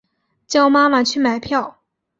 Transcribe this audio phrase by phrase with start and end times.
[0.47, 1.77] 叫妈妈去买票